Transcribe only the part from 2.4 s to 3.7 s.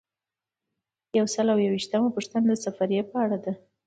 د سفریې په اړه ده.